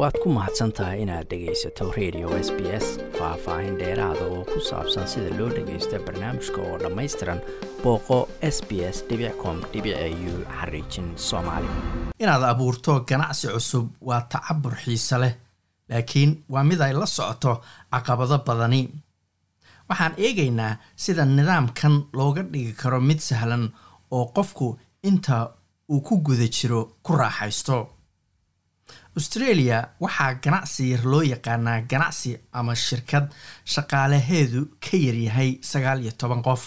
[0.00, 2.86] waad ku mahadsan tahay inaad dhegaysato radio s b s
[3.18, 7.40] faah-faahin dheeraada oo ku saabsan sida loo dhagaysto barnaamijka oo dhammaystiran
[7.82, 8.18] booqo
[8.54, 8.98] s b s
[9.42, 11.68] com u xariijin soomaali.
[12.22, 15.34] Inaad abuurto ganacsi cusub waa tacabur xiise leh
[15.90, 17.52] laakiin waa mid ay la socoto
[17.92, 18.82] caqabado badani.
[19.88, 20.72] Waxaan eegaynaa
[21.02, 23.64] sida nidaamkan looga dhigi karo mid sahlan
[24.16, 24.66] oo qofku
[25.08, 25.36] inta
[25.92, 27.76] uu ku guda jiro ku raaxaysto
[29.18, 33.26] australia waxaa ganacsi yar loo yaqaanaa ganacsi ama shirkad
[33.74, 36.62] shaqaalaheedu ka yaryahay sagaal iyo toban qof.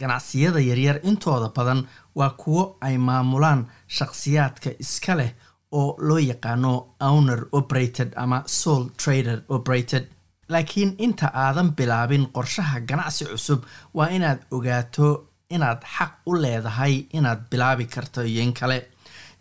[0.00, 1.80] Ganacsiyada yaryar intooda badan
[2.18, 3.60] waa kuwo ay maamulaan
[3.96, 5.30] shaqsiyaadka iska leh
[5.72, 10.04] oo loo yaqaano owner operated ama soul trader operated.
[10.48, 13.60] Laakiin inta aadan bilaabin qorshaha ganacsi cusub
[13.94, 15.08] waa inaad ogaato
[15.50, 18.78] inaad xaq u leedahay inaad bilaabi karto iyo in kale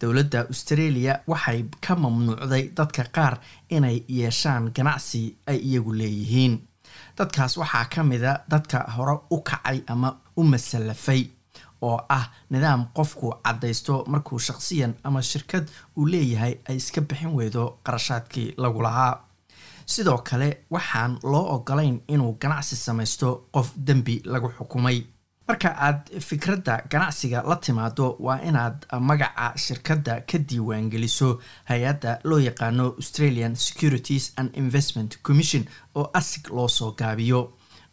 [0.02, 3.39] dowladda australia waxay ka mamnuucday dadka qaar
[3.70, 6.53] inay yeeshaan ganacsi ay iyagu leeyihiin.
[7.17, 11.22] Dadkaas waxaa ka mida dadka hore u kacay ama u masallafay
[11.81, 15.66] oo ah nidaam qofku caddaysto markuu shaqsiyan ama shirkad
[15.98, 19.14] uu leeyahay ay iska bixin weydo qarashaadkii lagu lahaa.
[19.86, 24.98] Sidoo kale waxaan loo ogolayn inuu ganacsi samaysto qof dembi lagu xukumay
[25.48, 31.30] marka aad fikradda ganacsiga la timaado waa inaad magaca shirkadda ka diiwaangeliso
[31.70, 35.64] hay'adda loo yaqaano australian securities and investment commission
[35.96, 37.42] oo asig loo soo gaabiyo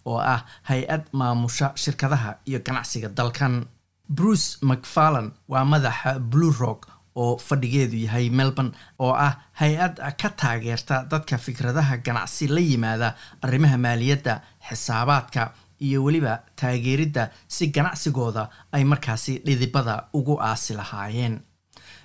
[0.06, 3.64] oo ah hay'ad maamusha shirkadaha iyo ganacsiga dalkan.
[4.08, 11.05] Bruce macfarlan waa madaxa blue rock oo fadhigeedu yahay melbourne oo ah hay'ad ka taageerta
[11.11, 15.53] dadka fikradaha ganacsi la yimaada arrimaha maaliyadda xisaabaadka
[15.86, 21.41] iyo weliba taageeridda si ganacsigooda ay markaasi dhidibada ugu aasi lahaayeen.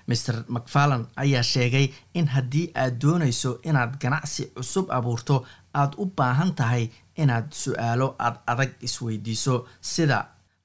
[0.08, 5.36] Maer macfarlan ayaa sheegay in haddii aad doonayso inaad ganacsi cusub abuurto
[5.82, 6.86] aad u baahan tahay
[7.24, 9.56] inaad su'aalo aad adag isweydiiso.
[9.82, 10.20] Sida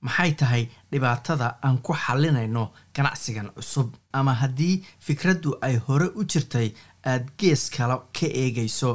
[0.07, 3.89] maxay tahay dhibaatada aan ku xalinayno ganacsigan cusub?
[4.13, 6.69] Ama haddii fikraddu ay hore u jirtay
[7.11, 8.93] aad gees kale ka eegayso?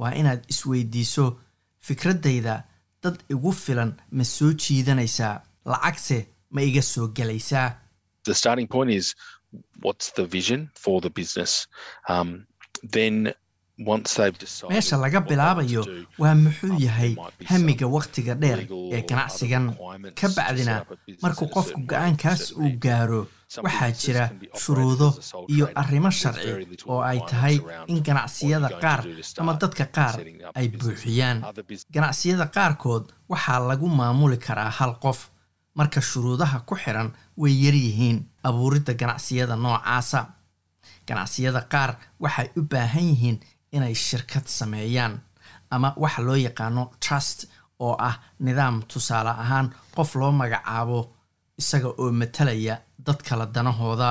[0.00, 1.26] Waa inaad isweydiiso
[1.86, 2.54] fikraddayda
[3.02, 5.34] dad igu filan ma soo jiidanaysaa?
[5.72, 6.18] Lacagse
[6.54, 7.68] ma iga soo gelaysaa
[14.70, 15.82] meesha laga bilaabayo
[16.22, 17.12] waa muxuu yahay
[17.50, 18.60] hamiga wakhtiga dheer
[18.94, 19.66] ee ganacsigan
[20.20, 20.74] ka bacdina
[21.22, 23.20] markuu qofku go'aankaas uu gaaro
[23.56, 24.24] waxaa jira
[24.62, 25.08] shuruudo
[25.48, 26.50] iyo arrimo sharci
[26.86, 27.56] oo ay tahay
[27.88, 29.00] in ganacsiyada qaar
[29.40, 30.14] ama dadka qaar
[30.54, 31.38] ay buuxiyaan.
[31.94, 35.30] Ganacsiyada qaarkood waxaa lagu maamuli karaa hal qof
[35.74, 40.20] marka shuruudaha ku xiran way yaryihiin abuuridda ganacsiyada noocaasa.
[41.08, 43.40] Ganacsiyada qaar waxay u baahan yihiin
[43.72, 45.20] inay shirkad sameeyaan
[45.70, 47.48] ama waxa loo yaqaano trust
[47.80, 51.00] oo ah nidaam tusaale ahaan qof loo magacaabo
[51.60, 52.74] isaga oo matalaya
[53.06, 54.08] dad kala danahooda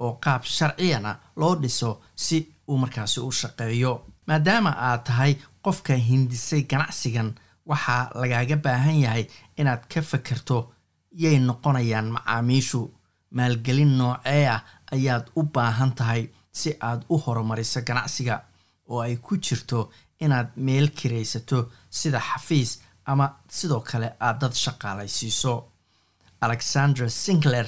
[0.00, 1.10] oo qaab sharciyana
[1.40, 1.90] loo dhiso
[2.24, 2.36] si
[2.68, 3.92] uu markaasi u shaqeeyo.
[4.26, 5.32] Maadaama aad tahay
[5.64, 7.30] qofka hindisay ganacsigan
[7.70, 9.24] waxaa lagaaga baahan yahay
[9.60, 10.58] inaad ka fakerto
[11.22, 12.80] yay noqonayaan macaamiishu.
[13.36, 14.62] Maalgelin noocee ah
[14.94, 16.22] ayaad u baahan tahay
[16.58, 18.36] si aad u horumariso ganacsiga
[18.90, 19.90] oo ay ku jirto
[20.24, 21.58] inaad meel kiraysato
[21.90, 22.70] sida xafiis
[23.10, 23.26] ama
[23.56, 25.52] sidoo kale aad dad shaqaalaysiiso
[26.40, 27.66] alexandra sinclair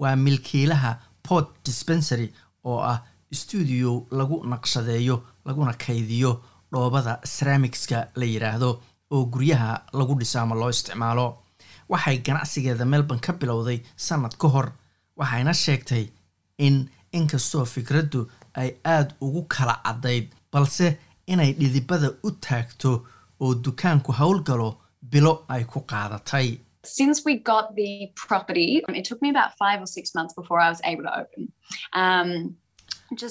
[0.00, 0.92] waa milkiilaha
[1.28, 2.28] port dispensary
[2.64, 2.98] oo ah
[3.40, 6.32] stuudio lagu naqshadeeyo laguna kaydiyo
[6.72, 8.70] dhoobada ceramicska la yidhaahdo
[9.10, 11.26] oo guryaha lagu dhiso ama loo isticmaalo.
[11.88, 14.68] Waxay ganacsigeeda melbourne ka bilowday sanad ka hor
[15.16, 16.04] waxayna sheegtay
[16.58, 16.76] in
[17.12, 18.20] inkastoo fikraddu
[18.60, 20.86] ay aada ugu kala caddayd balse
[21.26, 22.90] inay dhidibada u taagto
[23.40, 24.68] oo dukaanku howlgalo
[25.12, 26.48] bilo ay ku qaadatay
[26.84, 30.68] since we got the property it took me about five or six months before I
[30.68, 31.42] was able to open.
[32.02, 32.56] Um,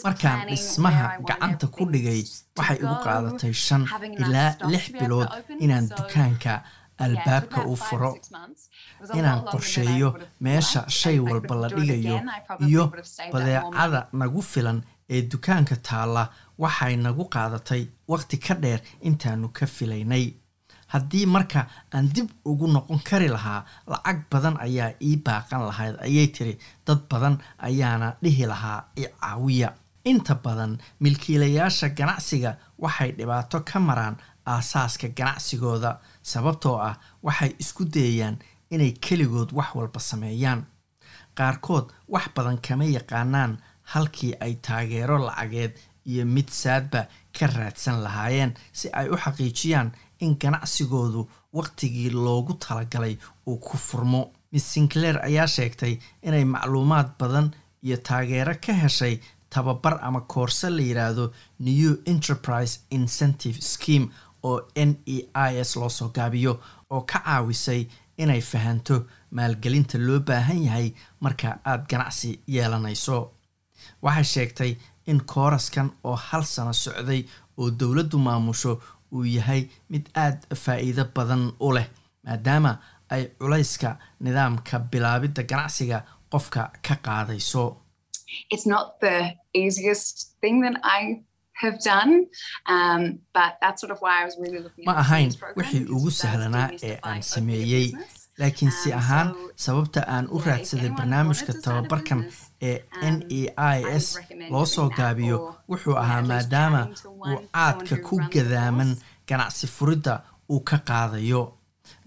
[0.05, 2.21] markaan dhismaha gacanta ku dhigay
[2.57, 3.83] waxay igu qaadatay shan
[4.23, 5.29] ilaa lix bilood
[5.65, 6.53] inaan dukaanka
[7.05, 8.11] albaabka u furo
[9.19, 10.09] inaan qorsheeyo
[10.47, 12.17] meesha shay walba la dhigayo
[12.67, 12.83] iyo
[13.33, 14.79] badeecada nagu filan
[15.15, 16.23] ee dukaanka taalla
[16.63, 17.81] waxay nagu qaadatay
[18.11, 18.79] waqti ka dheer
[19.09, 20.25] intaanu ka filaynay
[20.93, 21.61] haddii marka
[21.93, 26.53] aan dib ugu noqon kari lahaa lacag badan ayaa ii baaqan lahayd ayay tiri
[26.88, 27.35] dad badan
[27.67, 29.69] ayaana dhihi lahaa i caawiya.
[30.11, 30.71] Inta badan
[31.03, 32.51] milkiilayaasha ganacsiga
[32.83, 34.15] waxay dhibaato ka maraan
[34.53, 35.91] aasaaska ganacsigooda
[36.31, 36.95] sababtoo ah
[37.25, 38.38] waxay isku dayayaan
[38.73, 40.61] inay keligood wax walba sameeyaan.
[41.38, 43.51] Qaarkood wax badan kama yaqaanaan
[43.93, 45.73] halkii ay taageero lacageed
[46.11, 47.01] iyo mid saadba
[47.37, 51.21] ka raadsan lahaayeen si ay u xaqiijiyaan in ganacsigoodu
[51.57, 53.17] waqtigii loogu talagalay
[53.47, 54.21] uu ku furmo.
[54.51, 55.93] Miss sinclair ayaa sheegtay
[56.23, 57.47] inay macluumaad badan
[57.83, 59.19] iyo taageero ka heshay
[59.49, 61.25] tababar ama koorse la yidhaahdo
[61.59, 64.07] new enterprise incentive scheme
[64.43, 66.53] oo n e i s loo soo gaabiyo
[66.89, 67.87] oo ka caawisay
[68.17, 68.95] inay fahanto
[69.31, 70.87] maalgelinta loo baahan yahay
[71.19, 73.17] marka aada ganacsi yeelanayso.
[74.03, 74.71] Waxay sheegtay
[75.12, 77.21] in kooraskan oo hal sano socday
[77.59, 78.71] oo dowladdu maamusho
[79.15, 79.62] uu yahay
[79.92, 81.88] mid aada faa'iido badan u leh
[82.25, 82.71] maadaama
[83.13, 83.89] ay culayska
[84.25, 85.98] nidaamka bilaabidda ganacsiga
[86.31, 87.63] qofka ka qaadayso
[92.74, 93.03] um,
[94.88, 97.88] ma ahayn wixii ugu sahlanaa ee aan sameeyey.
[98.41, 99.27] Laakiin si ahaan
[99.63, 102.21] sababta aan u raadsaday barnaamijka tababarkan
[102.69, 102.77] ee
[103.13, 103.41] n e
[103.77, 104.07] i s
[104.51, 105.38] loo soo gaabiyo
[105.69, 106.81] wuxuu ahaa maadaama
[107.29, 108.91] uu caadka ku gadaaman
[109.27, 110.13] ganacsi furidda
[110.51, 111.41] uu ka qaadayo.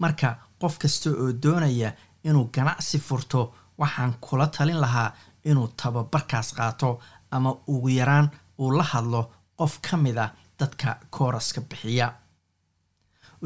[0.01, 0.27] Marka
[0.61, 1.89] qof kasta oo doonaya
[2.27, 3.41] inuu ganacsi furto
[3.79, 5.09] waxaan kula talin lahaa
[5.49, 6.89] inuu tababarkaas qaato
[7.35, 8.27] ama ugu yaraan
[8.61, 9.21] uu la hadlo
[9.59, 12.07] qof ka mid ah dadka kooraska bixiya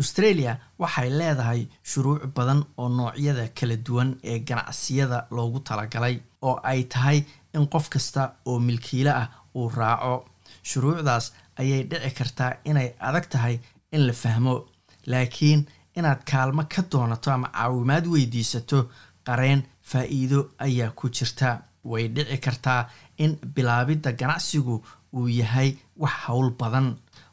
[0.02, 0.52] australia
[0.82, 1.62] waxay leedahay
[1.92, 6.16] shuruuc badan oo noocyada kala duwan ee ganacsiyada loogu talagalay
[6.48, 7.20] oo ay tahay
[7.56, 10.16] in qof kasta oo milkiile ah uu raaco.
[10.70, 11.26] Shuruucdaas
[11.62, 13.56] ayay dhici kartaa inay adag tahay
[13.96, 14.54] in la fahmo
[15.12, 15.62] laakiin
[15.98, 18.80] inaad kaalmo ka doonato ama caawimaad weydiisato
[19.28, 21.50] qareen faa'iido ayaa ku jirta.
[21.90, 22.82] Way dhici kartaa
[23.24, 24.76] in bilaabidda ganacsigu
[25.18, 25.70] uu yahay
[26.02, 26.88] wax howl badan.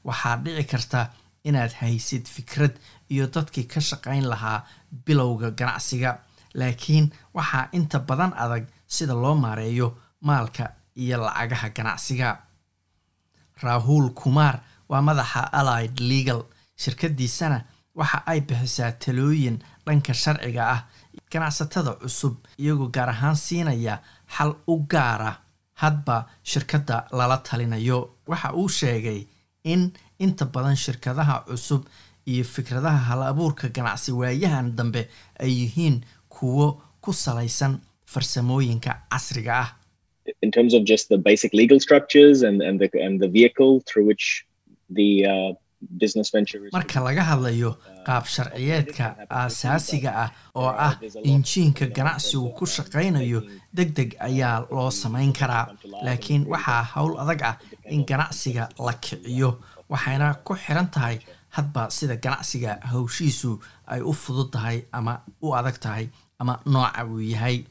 [0.06, 1.00] Waxaa dhici karta
[1.48, 2.74] inaad haysid fikrad
[3.12, 4.64] iyo dadkii ka shaqayn lahaa
[5.06, 6.10] bilowga ganacsiga.
[6.58, 7.06] Laakiin
[7.36, 9.88] waxaa inta badan adag sida loo maareeyo
[10.26, 10.64] maalka
[11.02, 12.28] iyo lacagaha ganacsiga.
[13.62, 16.42] Rahul kumar waa madaxa allied legal.
[16.82, 17.58] Shirkadiisana
[17.94, 19.56] waxa ay bixisaa talooyin
[19.86, 20.80] dhanka sharciga ah
[21.32, 23.94] ganacsatada cusub iyagoo gaar ahaan siinaya
[24.34, 25.32] xal u gaara
[25.82, 27.98] hadba shirkadda lala talinayo.
[28.28, 29.26] Waxa uu sheegay
[29.64, 31.82] in inta badan shirkadaha cusub
[32.26, 35.02] iyo fikradaha hal abuurka ganacsi waayahan dambe
[35.40, 35.96] ay yihiin
[36.28, 36.66] kuwo
[37.00, 37.80] ku salaysan
[38.12, 39.70] farsamooyinka casriga ah.
[45.06, 45.54] Uh,
[46.72, 47.70] marka laga hadlayo
[48.06, 50.94] qaab sharciyeedka aasaasiga ah oo ah
[51.32, 53.40] injiinka ganacsigu ku shaqaynayo
[53.76, 55.64] deg deg ayaa loo samayn karaa.
[56.06, 57.54] laakiin waxaa howl adag ah
[57.94, 59.50] in ganacsiga la kiciyo
[59.90, 61.16] waxayna ku xiran tahay
[61.56, 63.50] hadba sida ganacsiga hawshiisu
[63.92, 67.64] ay u fudud tahay ama u adag tahay ama nooca uu yahay.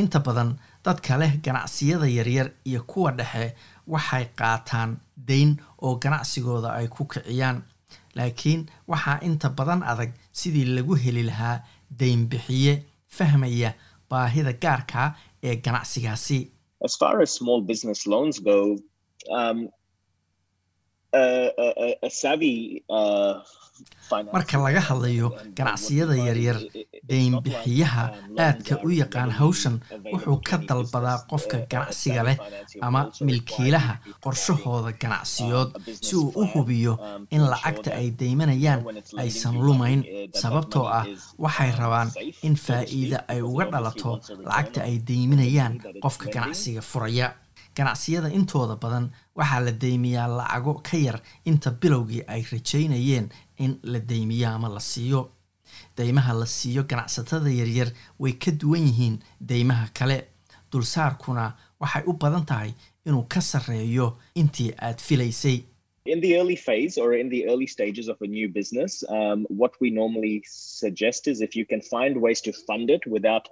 [0.00, 0.50] Inta badan
[0.84, 3.54] dadka leh ganacsiyada yaryar iyo kuwa dhexe
[3.92, 4.90] waxay qaataan
[5.28, 5.50] dayn
[5.84, 7.62] oo ganacsigooda ay ku kiciyaan.
[8.16, 11.62] Laakiin waxaa inta badan adag sidii lagu heli lahaa
[12.00, 12.74] daynbixiye
[13.16, 13.70] fahmaya
[14.10, 16.38] baahida gaarka ee ganacsigaasi
[24.32, 25.28] marka laga hadlayo
[25.58, 26.58] ganacsiyada yaryar
[27.10, 28.04] deynbixiyaha
[28.44, 29.76] aadka u yaqaan hawshan
[30.12, 32.36] wuxuu ka dalbadaa qofka ganacsiga leh
[32.86, 33.94] ama milkiilaha
[34.24, 35.70] qorshahooda ganacsiyood
[36.06, 36.94] si uu u hubiyo
[37.34, 38.80] in lacagta ay deymanayaan
[39.22, 40.00] aysan lumayn
[40.42, 41.04] sababtoo ah
[41.44, 42.10] waxay rabaan
[42.46, 44.12] in faa'iide ay uga dhalato
[44.48, 47.28] lacagta ay deyminayaan qofka ganacsiga furaya
[47.76, 53.28] ganacsiyada intooda badan waxaa la deymiyaa lacago ka yar inta bilowgii ay rajaynayeen
[53.58, 55.30] in la deymiyo ama la siiyo.
[55.98, 60.18] Deymaha la siiyo ganacsatada yaryar way ka duwan yihiin deymaha kale.
[60.72, 62.72] Dulsaarkuna waxay u badan tahay
[63.06, 65.64] inuu ka sarreeyo intii aad filaysay.
[66.06, 69.72] In the early phase or in the early stages of a new business um, what
[69.80, 73.48] we normally suggest is if you can find ways to fund it without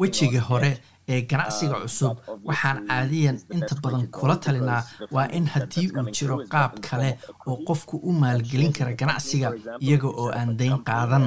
[0.00, 0.72] wejiga hore
[1.08, 2.16] ee ganacsiga cusub.
[2.48, 4.82] waxaan caadiyan inta badan kula talinaa
[5.14, 7.10] waa in haddii uu jiro qaab kale
[7.46, 9.48] oo qofku u maalgelin kara ganacsiga
[9.84, 11.26] iyaga oo aan dayn qaadan.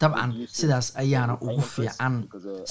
[0.00, 2.14] dabcan sidaas ayaana ugu fiican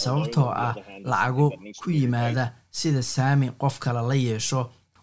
[0.02, 0.74] sababtoo ah
[1.12, 1.48] lacago
[1.82, 2.44] ku yimaada
[2.80, 4.62] sida saami qof kale la yeesho.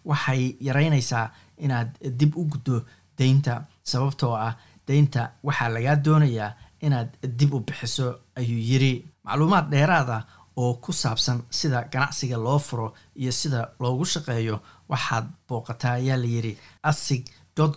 [0.09, 1.27] Waxay yaraynaysaa
[1.65, 2.75] inaad dib u guddo
[3.17, 3.53] deynta
[3.91, 4.53] sababtoo ah
[4.87, 6.51] deynta waxaa lagaa doonayaa
[6.85, 7.09] inaad
[7.39, 8.07] dib u bixiso
[8.39, 8.93] ayuu yiri
[9.23, 10.17] macluumaad dheeraada
[10.61, 12.87] oo ku saabsan sida ganacsiga loo furo
[13.21, 14.57] iyo sida loogu shaqeeyo
[14.91, 17.23] waxaad booqataa ayaa layidhi asig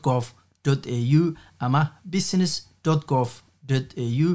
[0.04, 0.26] gov
[0.66, 1.24] au
[1.58, 2.52] ama business
[3.08, 3.30] gov
[3.68, 4.30] au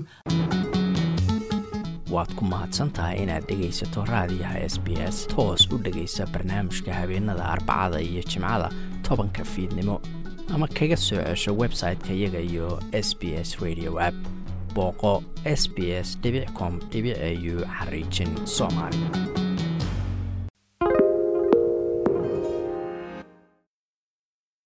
[2.14, 5.28] waad ku mahadsan tahay inaad dhegaysato raadiyaha s b s.
[5.28, 8.70] Toos u dhegaysa barnaamijka habeenada arbacada iyo jimcada
[9.04, 10.02] tobanka fiidnimo
[10.54, 14.16] ama kaga soo cesho website-ka iyaga iyo s b s radio app
[14.78, 15.14] booqo
[15.60, 16.10] s b s
[16.58, 19.47] com au xariijin soomaali